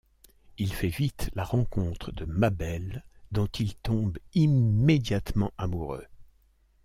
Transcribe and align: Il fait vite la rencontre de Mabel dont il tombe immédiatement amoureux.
Il 0.57 0.73
fait 0.73 0.87
vite 0.87 1.29
la 1.35 1.43
rencontre 1.43 2.11
de 2.11 2.25
Mabel 2.25 3.05
dont 3.31 3.45
il 3.45 3.75
tombe 3.75 4.17
immédiatement 4.33 5.51
amoureux. 5.59 6.07